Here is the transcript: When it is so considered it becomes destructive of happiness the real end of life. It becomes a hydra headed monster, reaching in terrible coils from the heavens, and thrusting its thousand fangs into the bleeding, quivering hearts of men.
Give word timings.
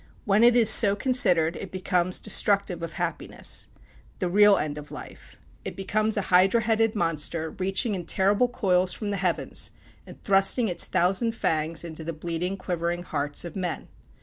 When 0.25 0.43
it 0.43 0.55
is 0.55 0.67
so 0.67 0.95
considered 0.95 1.55
it 1.55 1.69
becomes 1.71 2.17
destructive 2.19 2.81
of 2.81 2.93
happiness 2.93 3.67
the 4.17 4.31
real 4.31 4.57
end 4.57 4.79
of 4.79 4.89
life. 4.89 5.37
It 5.63 5.75
becomes 5.75 6.17
a 6.17 6.21
hydra 6.33 6.61
headed 6.61 6.95
monster, 6.95 7.51
reaching 7.51 7.93
in 7.93 8.07
terrible 8.07 8.47
coils 8.47 8.93
from 8.93 9.11
the 9.11 9.17
heavens, 9.17 9.69
and 10.07 10.19
thrusting 10.23 10.67
its 10.67 10.87
thousand 10.87 11.33
fangs 11.35 11.83
into 11.83 12.03
the 12.03 12.13
bleeding, 12.13 12.57
quivering 12.57 13.03
hearts 13.03 13.45
of 13.45 13.55
men. 13.55 13.89